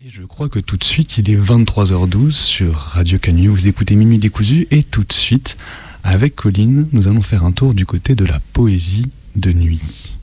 Et 0.00 0.10
je 0.10 0.22
crois 0.22 0.48
que 0.48 0.60
tout 0.60 0.76
de 0.76 0.84
suite, 0.84 1.18
il 1.18 1.28
est 1.28 1.36
23h12 1.36 2.30
sur 2.30 2.72
Radio 2.72 3.18
Canu. 3.18 3.48
Vous 3.48 3.66
écoutez 3.66 3.96
Minuit 3.96 4.18
décousu 4.18 4.68
et 4.70 4.84
tout 4.84 5.02
de 5.02 5.12
suite, 5.12 5.56
avec 6.04 6.36
Colline, 6.36 6.86
nous 6.92 7.08
allons 7.08 7.20
faire 7.20 7.44
un 7.44 7.50
tour 7.50 7.74
du 7.74 7.84
côté 7.84 8.14
de 8.14 8.24
la 8.24 8.38
poésie 8.52 9.10
de 9.34 9.52
nuit. 9.52 10.14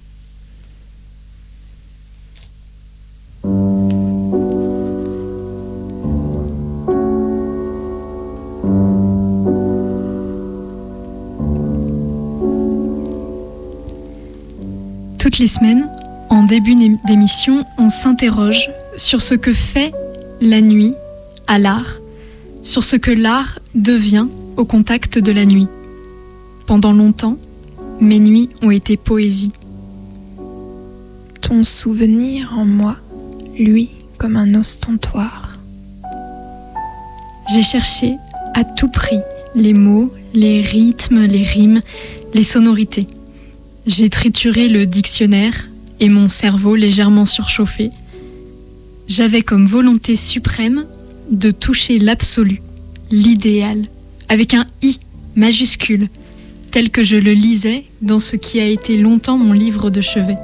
Toutes 15.20 15.39
les 15.39 15.50
semaines, 15.50 15.89
en 16.30 16.44
début 16.44 16.76
d'émission, 17.05 17.66
on 17.78 17.89
s'interroge 17.89 18.70
sur 18.98 19.21
ce 19.21 19.36
que 19.36 19.54
fait 19.54 19.93
la 20.41 20.61
nuit 20.61 20.93
à 21.48 21.59
l'art, 21.59 22.00
sur 22.61 22.83
ce 22.83 22.96
que 22.96 23.11
l'art 23.11 23.60
devient 23.74 24.28
au 24.57 24.65
contact 24.65 25.19
de 25.19 25.32
la 25.32 25.46
nuit. 25.46 25.68
Pendant 26.65 26.93
longtemps, 26.93 27.38
mes 28.00 28.19
nuits 28.19 28.50
ont 28.61 28.71
été 28.71 28.97
poésie. 28.97 29.52
Ton 31.42 31.64
souvenir 31.64 32.53
en 32.58 32.66
moi, 32.66 32.97
lui, 33.58 33.92
comme 34.17 34.36
un 34.36 34.55
ostentoire. 34.55 35.58
J'ai 37.53 37.61
cherché 37.61 38.16
à 38.55 38.64
tout 38.64 38.89
prix 38.89 39.19
les 39.53 39.73
mots, 39.73 40.11
les 40.33 40.61
rythmes, 40.61 41.25
les 41.25 41.44
rimes, 41.44 41.81
les 42.33 42.44
sonorités. 42.44 43.08
J'ai 43.86 44.09
trituré 44.09 44.67
le 44.67 44.88
dictionnaire 44.88 45.69
et 46.00 46.09
mon 46.09 46.27
cerveau 46.27 46.75
légèrement 46.75 47.25
surchauffé 47.25 47.91
j'avais 49.08 49.41
comme 49.41 49.66
volonté 49.66 50.16
suprême 50.16 50.86
de 51.31 51.52
toucher 51.52 52.00
l'absolu, 52.00 52.61
l'idéal, 53.11 53.83
avec 54.30 54.53
un 54.53 54.66
I 54.81 54.99
majuscule, 55.35 56.09
tel 56.71 56.89
que 56.89 57.03
je 57.03 57.15
le 57.15 57.31
lisais 57.31 57.85
dans 58.02 58.19
ce 58.19 58.35
qui 58.35 58.59
a 58.59 58.65
été 58.65 58.97
longtemps 58.97 59.38
mon 59.38 59.53
livre 59.53 59.89
de 59.89 60.02
chevet. 60.02 60.38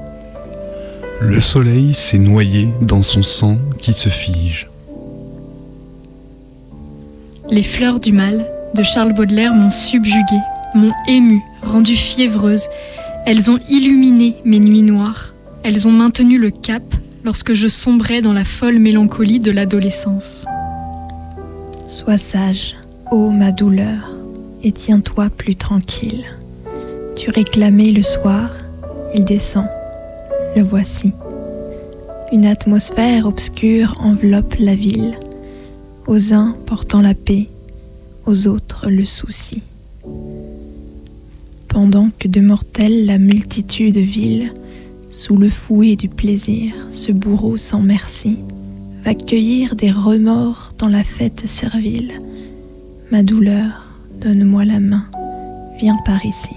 Le 1.19 1.39
soleil 1.39 1.93
s'est 1.93 2.17
noyé 2.17 2.67
dans 2.81 3.03
son 3.03 3.21
sang 3.21 3.57
qui 3.79 3.93
se 3.93 4.09
fige. 4.09 4.69
Les 7.49 7.63
fleurs 7.63 7.99
du 7.99 8.11
mal 8.11 8.47
de 8.75 8.81
Charles 8.81 9.13
Baudelaire 9.13 9.53
m'ont 9.53 9.69
subjuguée, 9.69 10.41
m'ont 10.73 10.93
émue, 11.07 11.41
rendue 11.61 11.95
fiévreuse. 11.95 12.67
Elles 13.25 13.51
ont 13.51 13.59
illuminé 13.69 14.35
mes 14.45 14.59
nuits 14.59 14.81
noires. 14.81 15.33
Elles 15.63 15.87
ont 15.87 15.91
maintenu 15.91 16.37
le 16.39 16.49
cap 16.49 16.83
lorsque 17.23 17.53
je 17.53 17.67
sombrais 17.67 18.21
dans 18.21 18.33
la 18.33 18.43
folle 18.43 18.79
mélancolie 18.79 19.39
de 19.39 19.51
l'adolescence. 19.51 20.45
Sois 21.87 22.17
sage, 22.17 22.75
ô 23.11 23.29
ma 23.29 23.51
douleur, 23.51 24.11
et 24.63 24.71
tiens-toi 24.71 25.29
plus 25.29 25.55
tranquille. 25.55 26.25
Tu 27.15 27.29
réclamais 27.29 27.91
le 27.91 28.01
soir, 28.01 28.51
il 29.13 29.25
descend, 29.25 29.67
le 30.55 30.63
voici. 30.63 31.13
Une 32.31 32.45
atmosphère 32.45 33.25
obscure 33.25 33.95
enveloppe 33.99 34.55
la 34.57 34.75
ville, 34.75 35.19
aux 36.07 36.33
uns 36.33 36.55
portant 36.65 37.01
la 37.01 37.13
paix, 37.13 37.49
aux 38.25 38.47
autres 38.47 38.89
le 38.89 39.05
souci. 39.05 39.61
Pendant 41.67 42.09
que 42.19 42.27
de 42.27 42.41
mortels 42.41 43.05
la 43.05 43.17
multitude 43.17 43.97
vile, 43.97 44.53
sous 45.11 45.35
le 45.35 45.49
fouet 45.49 45.97
du 45.97 46.07
plaisir, 46.07 46.73
ce 46.91 47.11
bourreau 47.11 47.57
sans 47.57 47.81
merci 47.81 48.37
va 49.03 49.13
cueillir 49.13 49.75
des 49.75 49.91
remords 49.91 50.69
dans 50.77 50.87
la 50.87 51.03
fête 51.03 51.47
servile. 51.47 52.13
Ma 53.11 53.21
douleur, 53.21 53.87
donne-moi 54.21 54.63
la 54.63 54.79
main, 54.79 55.05
viens 55.79 55.97
par 56.05 56.25
ici. 56.25 56.55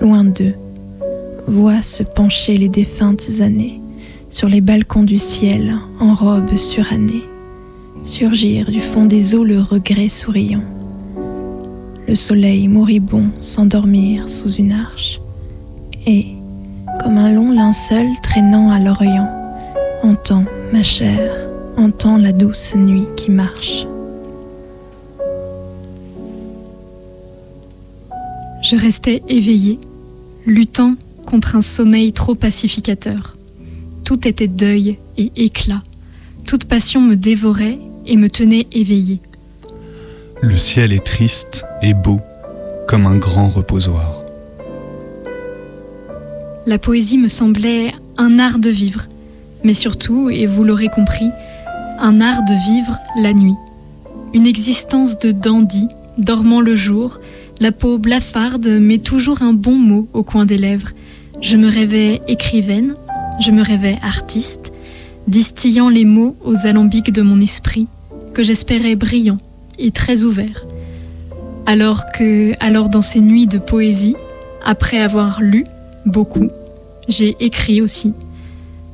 Loin 0.00 0.24
d'eux, 0.24 0.54
vois 1.46 1.80
se 1.80 2.02
pencher 2.02 2.56
les 2.56 2.68
défuntes 2.68 3.40
années 3.40 3.80
sur 4.28 4.48
les 4.48 4.60
balcons 4.60 5.04
du 5.04 5.16
ciel 5.16 5.74
en 6.00 6.12
robe 6.12 6.56
surannée, 6.58 7.24
surgir 8.02 8.70
du 8.70 8.80
fond 8.80 9.06
des 9.06 9.34
eaux 9.34 9.44
le 9.44 9.60
regret 9.60 10.08
souriant. 10.08 10.64
Le 12.06 12.14
soleil 12.14 12.68
moribond 12.68 13.30
s'endormir 13.40 14.28
sous 14.28 14.52
une 14.52 14.72
arche 14.72 15.20
et 16.06 16.37
comme 16.98 17.18
un 17.18 17.32
long 17.32 17.52
linceul 17.52 18.06
traînant 18.22 18.70
à 18.70 18.78
l'Orient. 18.78 19.28
Entends, 20.02 20.44
ma 20.72 20.82
chère, 20.82 21.48
entends 21.76 22.16
la 22.16 22.32
douce 22.32 22.74
nuit 22.74 23.06
qui 23.16 23.30
marche. 23.30 23.86
Je 28.62 28.76
restais 28.76 29.22
éveillée, 29.28 29.78
luttant 30.46 30.94
contre 31.26 31.56
un 31.56 31.62
sommeil 31.62 32.12
trop 32.12 32.34
pacificateur. 32.34 33.36
Tout 34.04 34.26
était 34.26 34.48
deuil 34.48 34.98
et 35.16 35.32
éclat. 35.36 35.82
Toute 36.46 36.64
passion 36.64 37.00
me 37.00 37.16
dévorait 37.16 37.78
et 38.06 38.16
me 38.16 38.28
tenait 38.28 38.66
éveillée. 38.72 39.20
Le 40.40 40.56
ciel 40.56 40.92
est 40.92 41.04
triste 41.04 41.64
et 41.82 41.94
beau, 41.94 42.20
comme 42.86 43.06
un 43.06 43.16
grand 43.16 43.48
reposoir 43.48 44.17
la 46.68 46.78
poésie 46.78 47.16
me 47.16 47.28
semblait 47.28 47.94
un 48.18 48.38
art 48.38 48.58
de 48.58 48.68
vivre, 48.68 49.06
mais 49.64 49.72
surtout, 49.72 50.28
et 50.28 50.44
vous 50.44 50.64
l'aurez 50.64 50.88
compris, 50.88 51.30
un 51.98 52.20
art 52.20 52.44
de 52.44 52.52
vivre 52.52 52.98
la 53.16 53.32
nuit. 53.32 53.54
Une 54.34 54.46
existence 54.46 55.18
de 55.18 55.32
dandy, 55.32 55.88
dormant 56.18 56.60
le 56.60 56.76
jour, 56.76 57.20
la 57.58 57.72
peau 57.72 57.96
blafarde, 57.96 58.68
mais 58.82 58.98
toujours 58.98 59.40
un 59.40 59.54
bon 59.54 59.76
mot 59.76 60.08
au 60.12 60.22
coin 60.22 60.44
des 60.44 60.58
lèvres. 60.58 60.90
Je 61.40 61.56
me 61.56 61.70
rêvais 61.70 62.20
écrivaine, 62.28 62.96
je 63.40 63.50
me 63.50 63.62
rêvais 63.62 63.98
artiste, 64.02 64.74
distillant 65.26 65.88
les 65.88 66.04
mots 66.04 66.36
aux 66.44 66.66
alambics 66.66 67.12
de 67.12 67.22
mon 67.22 67.40
esprit, 67.40 67.88
que 68.34 68.42
j'espérais 68.42 68.94
brillants 68.94 69.38
et 69.78 69.90
très 69.90 70.22
ouverts. 70.22 70.66
Alors 71.64 72.12
que, 72.12 72.52
alors 72.60 72.90
dans 72.90 73.00
ces 73.00 73.20
nuits 73.20 73.46
de 73.46 73.58
poésie, 73.58 74.16
après 74.66 74.98
avoir 74.98 75.40
lu 75.40 75.64
beaucoup, 76.06 76.48
j'ai 77.08 77.36
écrit 77.40 77.80
aussi, 77.80 78.14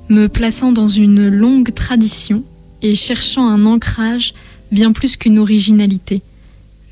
me 0.09 0.29
plaçant 0.29 0.73
dans 0.73 0.89
une 0.89 1.29
longue 1.29 1.73
tradition 1.75 2.45
et 2.83 2.95
cherchant 2.95 3.49
un 3.49 3.65
ancrage 3.65 4.35
bien 4.71 4.93
plus 4.93 5.17
qu'une 5.17 5.39
originalité. 5.39 6.23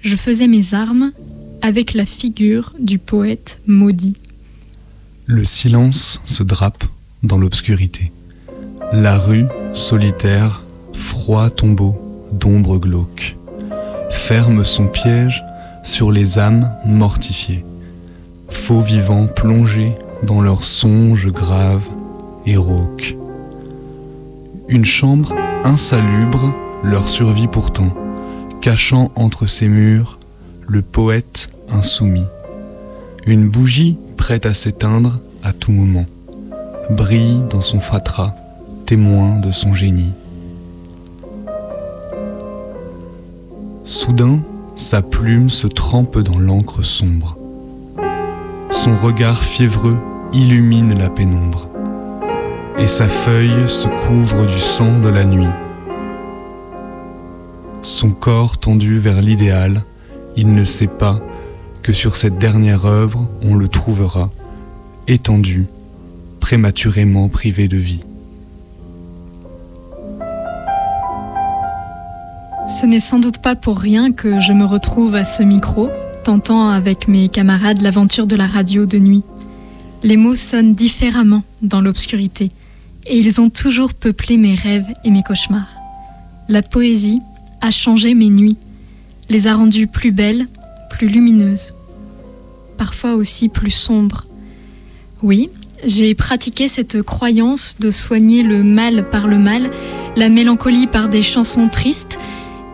Je 0.03 0.17
faisais 0.17 0.49
mes 0.49 0.75
armes 0.75 1.13
avec 1.61 1.95
la 1.95 2.07
figure 2.07 2.73
du 2.79 2.99
poète 2.99 3.61
maudit. 3.67 4.17
Le 5.27 5.45
silence 5.45 6.21
se 6.25 6.43
drape 6.43 6.85
dans 7.23 7.39
l'obscurité. 7.39 8.13
La 8.93 9.19
rue, 9.19 9.47
solitaire, 9.75 10.65
froid 10.93 11.51
tombeau 11.51 12.29
d'ombre 12.33 12.79
glauque, 12.79 13.37
ferme 14.11 14.65
son 14.65 14.89
piège 14.89 15.43
sur 15.85 16.11
les 16.11 16.39
âmes 16.39 16.71
mortifiées, 16.85 17.65
faux 18.53 18.81
vivants 18.81 19.27
plongés 19.27 19.93
dans 20.23 20.41
leurs 20.41 20.63
songes 20.63 21.29
graves 21.29 21.89
et 22.47 22.57
rauques. 22.57 23.17
Une 24.69 24.85
chambre 24.85 25.35
insalubre 25.65 26.55
leur 26.83 27.09
survit 27.09 27.49
pourtant, 27.49 27.93
cachant 28.61 29.11
entre 29.17 29.47
ses 29.47 29.69
murs 29.69 30.19
le 30.67 30.83
poète 30.83 31.51
insoumis. 31.71 32.27
Une 33.27 33.49
bougie 33.49 33.99
prête 34.17 34.47
à 34.47 34.55
s'éteindre 34.55 35.21
à 35.43 35.53
tout 35.53 35.73
moment, 35.73 36.07
brille 36.91 37.41
dans 37.51 37.61
son 37.61 37.81
fatras, 37.81 38.35
témoin 38.87 39.41
de 39.41 39.51
son 39.51 39.75
génie. 39.75 40.13
Soudain, 43.85 44.41
sa 44.75 45.03
plume 45.03 45.51
se 45.51 45.67
trempe 45.67 46.19
dans 46.19 46.39
l'encre 46.39 46.83
sombre. 46.83 47.37
Son 48.83 48.97
regard 48.97 49.45
fiévreux 49.45 49.97
illumine 50.33 50.99
la 50.99 51.09
pénombre, 51.09 51.69
et 52.79 52.89
sa 52.89 53.07
feuille 53.07 53.69
se 53.69 53.87
couvre 53.87 54.45
du 54.45 54.59
sang 54.59 54.99
de 54.99 55.09
la 55.09 55.25
nuit. 55.25 55.53
Son 57.83 58.11
corps 58.11 58.59
tendu 58.59 58.99
vers 58.99 59.23
l'idéal, 59.23 59.85
il 60.37 60.53
ne 60.53 60.65
sait 60.65 60.89
pas 60.89 61.21
que 61.85 61.93
sur 61.93 62.17
cette 62.17 62.39
dernière 62.39 62.85
œuvre 62.85 63.29
on 63.45 63.55
le 63.55 63.69
trouvera, 63.69 64.31
étendu, 65.07 65.67
prématurément 66.41 67.29
privé 67.29 67.69
de 67.69 67.77
vie. 67.77 68.05
Ce 72.67 72.85
n'est 72.85 72.99
sans 72.99 73.21
doute 73.21 73.39
pas 73.39 73.55
pour 73.55 73.79
rien 73.79 74.11
que 74.11 74.41
je 74.41 74.53
me 74.53 74.65
retrouve 74.65 75.15
à 75.15 75.23
ce 75.23 75.45
micro, 75.45 75.89
tentant 76.23 76.69
avec 76.69 77.09
mes 77.09 77.29
camarades 77.29 77.83
l'aventure 77.83 78.27
de 78.27 78.37
la 78.37 78.47
radio 78.47 78.87
de 78.87 78.99
nuit. 78.99 79.25
Les 80.03 80.17
mots 80.17 80.35
sonnent 80.35 80.73
différemment 80.73 81.43
dans 81.63 81.81
l'obscurité. 81.81 82.51
et 83.09 83.19
ils 83.19 83.41
ont 83.41 83.51
toujours 83.51 83.95
peuplé 83.95 84.37
mes 84.37 84.55
rêves 84.55 84.87
et 85.03 85.11
mes 85.11 85.25
cauchemars. 85.25 85.75
La 86.49 86.63
poésie 86.63 87.21
a 87.61 87.73
changé 87.73 88.15
mes 88.15 88.29
nuits, 88.29 88.57
les 89.29 89.49
a 89.49 89.57
rendues 89.57 89.89
plus 89.89 90.13
belles, 90.13 90.47
plus 90.89 91.09
lumineuses, 91.09 91.75
parfois 92.79 93.15
aussi 93.15 93.49
plus 93.49 93.73
sombres. 93.73 94.29
Oui, 95.21 95.51
j'ai 95.85 96.15
pratiqué 96.15 96.69
cette 96.69 97.03
croyance 97.03 97.75
de 97.81 97.91
soigner 97.91 98.45
le 98.45 98.63
mal 98.63 99.11
par 99.11 99.27
le 99.27 99.39
mal, 99.39 99.73
la 100.15 100.29
mélancolie 100.29 100.87
par 100.87 101.09
des 101.09 101.23
chansons 101.23 101.69
tristes, 101.69 102.21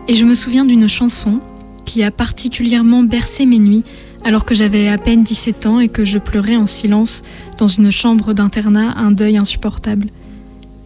et 0.07 0.13
je 0.13 0.25
me 0.25 0.35
souviens 0.35 0.65
d'une 0.65 0.87
chanson 0.87 1.39
qui 1.89 2.03
a 2.03 2.11
particulièrement 2.11 3.01
bercé 3.01 3.47
mes 3.47 3.57
nuits 3.57 3.83
alors 4.23 4.45
que 4.45 4.53
j'avais 4.53 4.89
à 4.89 4.99
peine 4.99 5.23
17 5.23 5.65
ans 5.65 5.79
et 5.79 5.87
que 5.87 6.05
je 6.05 6.19
pleurais 6.19 6.55
en 6.55 6.67
silence 6.67 7.23
dans 7.57 7.67
une 7.67 7.89
chambre 7.89 8.33
d'internat 8.33 8.95
un 8.95 9.09
deuil 9.09 9.37
insupportable. 9.37 10.05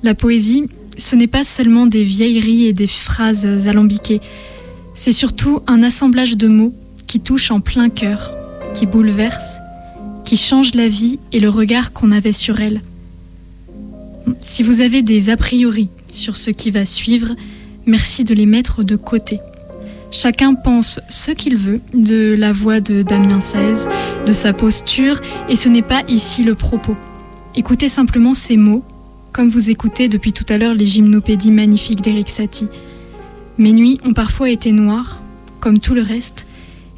La 0.01 0.15
poésie, 0.15 0.69
ce 0.95 1.17
n'est 1.17 1.27
pas 1.27 1.43
seulement 1.43 1.87
des 1.87 2.05
vieilleries 2.05 2.67
et 2.67 2.73
des 2.73 2.87
phrases 2.87 3.67
alambiquées, 3.67 4.21
c'est 4.95 5.11
surtout 5.11 5.59
un 5.67 5.83
assemblage 5.83 6.37
de 6.37 6.47
mots 6.47 6.73
qui 7.05 7.19
touchent 7.19 7.51
en 7.51 7.59
plein 7.59 7.89
cœur, 7.89 8.33
qui 8.73 8.85
bouleverse, 8.85 9.57
qui 10.23 10.37
change 10.37 10.73
la 10.73 10.87
vie 10.87 11.19
et 11.33 11.41
le 11.41 11.49
regard 11.49 11.91
qu'on 11.91 12.11
avait 12.11 12.31
sur 12.31 12.61
elle. 12.61 12.81
Si 14.39 14.63
vous 14.63 14.79
avez 14.79 15.01
des 15.01 15.29
a 15.29 15.35
priori 15.35 15.89
sur 16.13 16.37
ce 16.37 16.49
qui 16.49 16.71
va 16.71 16.85
suivre, 16.85 17.35
merci 17.85 18.23
de 18.23 18.33
les 18.33 18.45
mettre 18.45 18.83
de 18.83 18.95
côté. 18.95 19.41
Chacun 20.13 20.53
pense 20.53 20.99
ce 21.09 21.31
qu'il 21.31 21.57
veut 21.57 21.81
de 21.95 22.35
la 22.37 22.53
voix 22.53 22.79
de 22.79 23.01
Damien 23.01 23.39
XVI, 23.39 23.89
de 24.27 24.31
sa 24.31 24.53
posture, 24.53 25.19
et 25.49 25.55
ce 25.55 25.69
n'est 25.69 25.81
pas 25.81 26.03
ici 26.07 26.43
le 26.43 26.53
propos. 26.53 26.95
Écoutez 27.55 27.89
simplement 27.89 28.35
ces 28.35 28.55
mots, 28.55 28.85
comme 29.31 29.49
vous 29.49 29.71
écoutez 29.71 30.09
depuis 30.09 30.31
tout 30.31 30.45
à 30.49 30.59
l'heure 30.59 30.75
les 30.75 30.85
gymnopédies 30.85 31.49
magnifiques 31.49 32.01
d'Eric 32.01 32.29
Satie. 32.29 32.67
Mes 33.57 33.73
nuits 33.73 33.99
ont 34.05 34.13
parfois 34.13 34.51
été 34.51 34.71
noires, 34.71 35.19
comme 35.59 35.79
tout 35.79 35.95
le 35.95 36.03
reste, 36.03 36.45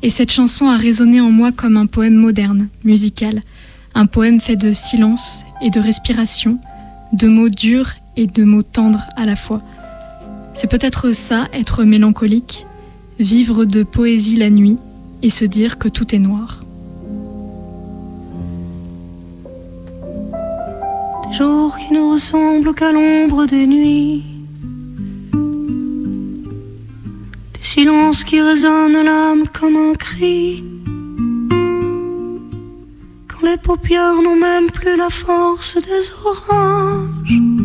et 0.04 0.10
cette 0.10 0.34
chanson 0.34 0.68
a 0.68 0.76
résonné 0.76 1.22
en 1.22 1.32
moi 1.32 1.54
comme 1.54 1.78
un 1.78 1.86
poème 1.86 2.16
moderne, 2.16 2.68
musical, 2.84 3.44
un 3.94 4.08
poème 4.08 4.42
fait 4.42 4.58
de 4.58 4.74
silence 4.74 5.46
et 5.62 5.70
de 5.70 5.80
respiration, 5.80 6.60
de 7.14 7.30
mots 7.30 7.48
durs 7.48 7.92
et 8.18 8.28
de 8.28 8.44
mots 8.44 8.62
tendres 8.62 9.06
à 9.16 9.26
la 9.26 9.38
fois. 9.38 9.62
C'est 10.54 10.70
peut-être 10.70 11.14
ça, 11.14 11.48
être 11.54 11.86
mélancolique, 11.86 12.66
vivre 13.20 13.66
de 13.66 13.84
poésie 13.84 14.36
la 14.36 14.50
nuit 14.50 14.78
et 15.22 15.30
se 15.30 15.46
dire 15.46 15.78
que 15.78 15.88
tout 15.88 16.14
est 16.14 16.20
noir. 16.20 16.64
Des 21.28 21.34
jours 21.34 21.76
qui 21.78 21.94
ne 21.94 22.12
ressemblent 22.12 22.74
qu'à 22.74 22.92
l'ombre 22.92 23.46
des 23.46 23.66
nuits. 23.68 24.24
Des 27.54 27.64
silences 27.64 28.24
qui 28.24 28.42
résonnent 28.42 29.04
l'âme 29.04 29.46
comme 29.54 29.76
un 29.76 29.94
cri. 29.94 30.64
Quand 33.28 33.46
les 33.46 33.58
paupières 33.58 34.22
n'ont 34.22 34.40
même 34.40 34.72
plus 34.72 34.98
la 34.98 35.10
force 35.10 35.78
des 35.78 36.12
orages 36.26 37.65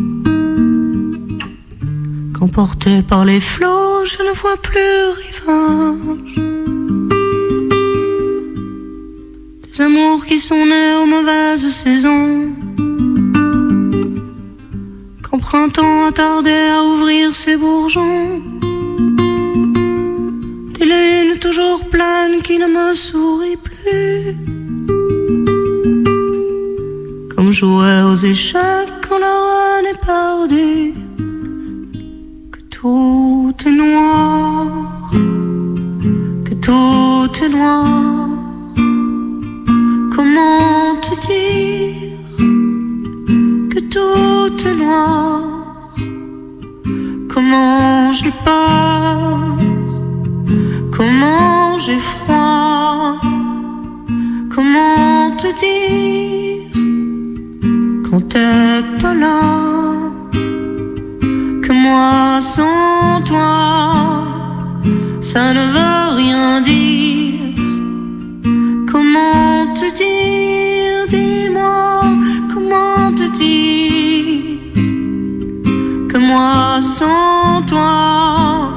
Emporté 2.41 3.03
par 3.03 3.23
les 3.23 3.39
flots, 3.39 4.03
je 4.03 4.17
ne 4.23 4.33
vois 4.35 4.57
plus 4.57 5.01
rivage. 5.21 6.35
Des 9.61 9.81
amours 9.81 10.25
qui 10.25 10.39
sont 10.39 10.65
nés 10.65 10.95
aux 11.03 11.05
mauvaises 11.05 11.69
saisons. 11.69 12.49
Quand 15.21 15.37
printemps 15.37 16.07
a 16.07 16.11
tardé 16.11 16.49
à 16.49 16.83
ouvrir 16.83 17.35
ses 17.35 17.57
bourgeons. 17.57 18.41
Des 20.79 20.85
lunes 20.85 21.37
toujours 21.37 21.85
pleines 21.91 22.41
qui 22.41 22.57
ne 22.57 22.65
me 22.65 22.95
sourient 22.95 23.63
plus. 23.67 24.35
Comme 27.35 27.51
jouer 27.51 28.01
aux 28.11 28.15
échecs 28.15 28.95
quand 29.07 29.19
la 29.19 29.35
reine 29.49 29.85
est 29.93 30.01
perdue 30.03 30.80
Comment 40.15 40.95
te 41.01 41.13
dire 41.27 42.17
que 43.69 43.79
tout 43.93 44.67
est 44.67 44.75
noir? 44.75 45.41
Comment 47.33 48.11
j'ai 48.13 48.31
peur, 48.45 49.57
comment 50.91 51.77
j'ai 51.77 51.99
froid, 51.99 53.19
comment 54.53 55.35
te 55.37 55.49
dire 55.59 56.71
quand 58.09 58.21
t'es 58.29 58.81
pas 59.01 59.13
là? 59.13 59.61
moi 61.73 62.39
sans 62.41 63.21
toi, 63.25 64.23
ça 65.21 65.53
ne 65.53 65.63
veut 65.73 65.90
dis-moi, 69.93 72.03
comment 72.53 73.11
te 73.13 73.27
dire 73.37 74.57
que 76.09 76.17
moi 76.17 76.81
sans 76.81 77.61
toi, 77.67 78.71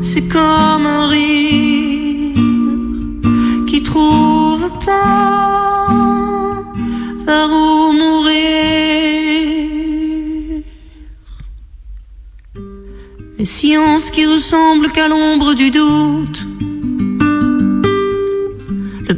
c'est 0.00 0.28
comme 0.28 0.86
un 0.86 1.08
rire 1.08 2.36
qui 3.66 3.82
trouve 3.82 4.70
pas 4.84 6.62
vers 7.26 7.50
où 7.50 7.82
Les 13.42 13.46
sciences 13.46 14.12
qui 14.12 14.24
ressemblent 14.24 14.92
qu'à 14.92 15.08
l'ombre 15.08 15.54
du 15.54 15.72
doute. 15.72 16.46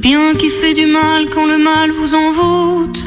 Bien 0.05 0.35
qui 0.35 0.51
fait 0.51 0.75
du 0.75 0.85
mal 0.85 1.31
quand 1.31 1.47
le 1.47 1.57
mal 1.57 1.91
vous 1.91 2.15
envoûte. 2.15 3.03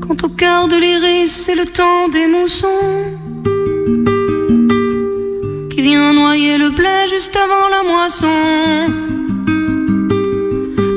Quand 0.00 0.24
au 0.24 0.28
cœur 0.28 0.66
de 0.66 0.74
l'iris 0.74 1.30
c'est 1.30 1.54
le 1.54 1.66
temps 1.66 2.08
des 2.08 2.26
moussons 2.26 2.90
qui 5.70 5.82
vient 5.82 6.12
noyer 6.12 6.58
le 6.58 6.70
blé 6.70 6.96
juste 7.08 7.36
avant 7.44 7.68
la 7.76 7.82
moisson. 7.92 8.40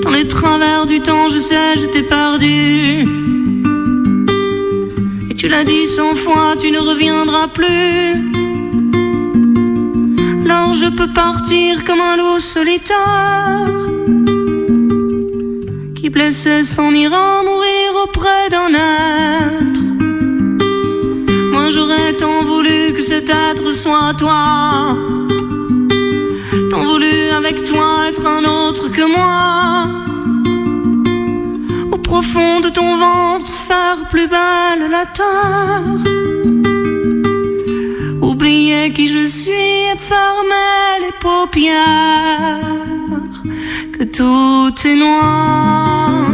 Dans 0.01 0.10
les 0.10 0.27
travers 0.27 0.88
du 0.88 1.00
temps, 1.01 1.30
je 1.30 1.38
sais, 1.38 1.77
je 1.77 1.86
t'ai 1.86 2.01
perdu. 2.01 3.06
Tu 5.38 5.48
l'as 5.48 5.63
dit 5.63 5.86
cent 5.86 6.15
fois, 6.15 6.56
tu 6.60 6.72
ne 6.72 6.80
reviendras 6.80 7.50
plus. 7.50 8.34
Alors 10.44 10.74
je 10.74 10.89
peux 10.89 11.12
partir 11.13 11.86
comme 11.86 12.01
un 12.01 12.18
loup 12.18 12.39
solitaire 12.39 13.75
qui 16.05 16.12
blessé 16.12 16.63
s'en 16.63 16.93
ira 16.93 17.41
mourir 17.41 17.88
auprès 18.03 18.47
d'un 18.51 18.71
être. 18.75 19.81
Moi 21.51 21.71
j'aurais 21.71 22.13
tant 22.13 22.43
voulu 22.43 22.93
que 22.95 23.01
cet 23.01 23.27
être 23.27 23.71
soit 23.71 24.13
toi. 24.15 24.95
Tant 26.69 26.83
voulu 26.91 27.15
avec 27.35 27.63
toi 27.63 27.88
être 28.07 28.24
un 28.24 28.43
autre 28.45 28.89
que 28.89 29.05
moi. 29.17 29.89
Au 31.91 31.97
profond 31.97 32.59
de 32.59 32.69
ton 32.69 32.97
ventre 32.97 33.51
faire 33.67 34.07
plus 34.12 34.27
belle 34.27 34.83
la 34.91 35.05
terre. 35.19 36.03
Oublier 38.21 38.93
qui 38.93 39.07
je 39.07 39.25
suis 39.25 39.75
et 39.91 39.97
fermer 39.97 41.03
les 41.03 41.15
paupières. 41.19 42.85
Que 43.98 44.04
tout 44.04 44.88
est 44.88 44.96
noir, 44.96 46.34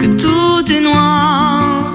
que 0.00 0.06
tout 0.22 0.72
est 0.72 0.80
noir. 0.80 1.92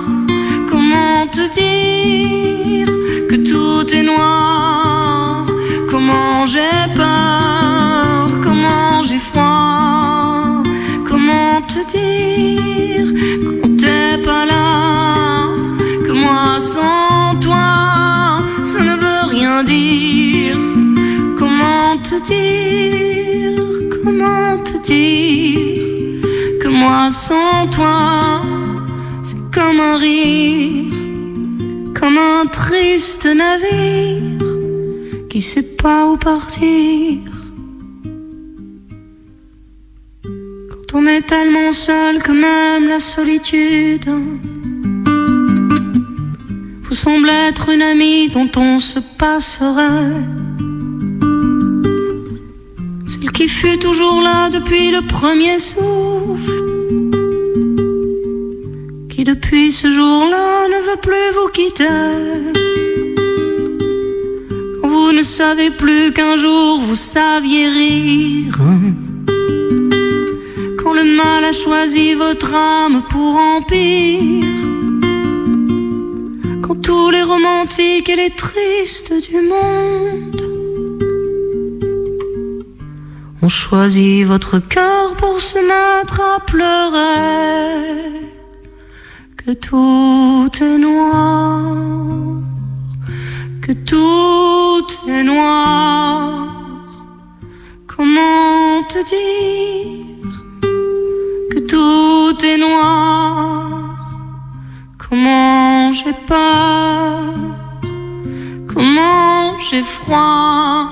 Comment 0.70 1.27
te 1.38 1.44
dire 1.60 2.88
que 3.30 3.36
tout 3.50 3.86
est 3.94 4.03
noir? 4.03 5.46
Comment 5.89 6.46
j'ai 6.46 6.77
peur, 6.96 8.30
comment 8.44 9.03
j'ai 9.03 9.20
froid, 9.20 10.63
comment 11.10 11.62
te 11.74 11.82
dire 11.96 13.08
quand 13.62 13.77
t'es 13.77 14.18
pas 14.24 14.46
là? 14.46 14.72
sans 16.62 17.39
toi, 17.39 18.44
ça 18.63 18.80
ne 18.89 18.96
veut 19.03 19.24
rien 19.36 19.63
dire. 19.63 20.58
Comment 21.39 21.98
te 22.08 22.18
dire, 22.32 23.40
te 24.58 24.77
dire 24.84 26.22
que 26.60 26.67
moi 26.67 27.10
sans 27.10 27.67
toi, 27.67 28.41
c'est 29.24 29.51
comme 29.53 29.79
un 29.79 29.98
rire 29.98 30.91
comme 32.01 32.17
un 32.17 32.48
triste 32.48 33.27
navire 33.27 34.48
qui 35.29 35.39
sait 35.39 35.75
pas 35.77 36.08
où 36.08 36.17
partir. 36.17 37.20
Quand 40.24 40.96
on 40.96 41.05
est 41.05 41.22
tellement 41.22 41.72
seul 41.72 42.24
que 42.24 42.31
même 42.31 42.88
la 42.88 43.00
solitude 43.00 44.10
vous 46.81 46.96
semble 46.96 47.29
être 47.29 47.70
une 47.70 47.84
amie 47.84 48.29
dont 48.29 48.50
on 48.58 48.79
se 48.79 49.00
passerait. 49.20 50.40
Qui 53.41 53.48
fut 53.48 53.79
toujours 53.79 54.21
là 54.21 54.51
depuis 54.51 54.91
le 54.91 55.01
premier 55.01 55.57
souffle 55.57 56.62
depuis 59.24 59.71
ce 59.71 59.89
jour-là 59.89 60.67
ne 60.67 60.79
veut 60.88 61.01
plus 61.01 61.29
vous 61.38 61.50
quitter. 61.53 61.86
Quand 64.79 64.88
vous 64.88 65.12
ne 65.12 65.24
savez 65.24 65.69
plus 65.71 66.12
qu'un 66.12 66.38
jour 66.38 66.79
vous 66.81 66.95
saviez 66.95 67.67
rire. 67.67 68.60
Quand 70.79 70.93
le 70.93 71.03
mal 71.03 71.43
a 71.43 71.53
choisi 71.53 72.13
votre 72.13 72.53
âme 72.53 73.03
pour 73.10 73.36
empire. 73.55 74.62
Quand 76.63 76.75
tous 76.81 77.10
les 77.12 77.24
romantiques 77.24 78.10
et 78.10 78.15
les 78.15 78.31
tristes 78.31 79.13
du 79.29 79.38
monde 79.41 80.40
ont 83.51 83.53
choisi 83.53 84.24
votre 84.24 84.60
cœur 84.60 85.15
pour 85.17 85.38
se 85.39 85.60
mettre 85.72 86.22
à 86.22 86.39
pleurer 86.51 87.81
que 89.41 89.51
tout 89.51 90.50
est 90.62 90.77
noir, 90.77 91.62
que 93.62 93.74
tout 93.91 94.88
est 95.10 95.24
noir. 95.24 96.48
Comment 97.93 98.84
te 98.93 99.00
dire 99.15 100.34
que 101.51 101.60
tout 101.74 102.46
est 102.51 102.58
noir? 102.58 103.98
Comment 104.98 105.91
j'ai 105.91 106.15
peur, 106.34 107.20
comment 108.74 109.60
j'ai 109.60 109.84
froid, 109.84 110.88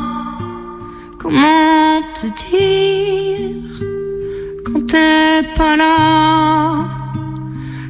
comment 1.20 2.02
te 2.16 2.28
dire 2.50 3.56
quand 4.66 4.86
t'es 4.88 5.44
pas 5.56 5.76
là? 5.76 7.00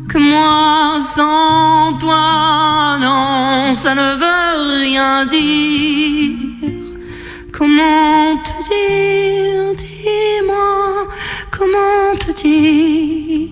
que 0.10 0.18
moi 0.18 1.00
sans 1.00 1.94
toi, 2.00 2.98
non, 3.00 3.74
ça 3.74 3.94
ne 3.94 4.10
veut 4.22 4.82
rien 4.82 5.26
dire. 5.28 6.72
Comment 7.52 8.38
te 8.48 8.56
dire, 8.70 9.76
dis-moi, 9.78 11.08
comment 11.52 12.16
te 12.20 12.32
dire 12.32 13.50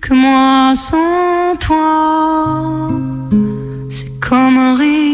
que 0.00 0.14
moi 0.14 0.74
sans 0.76 1.56
toi, 1.58 2.90
c'est 3.88 4.20
comme 4.20 4.56
un 4.56 4.76
rire 4.76 5.10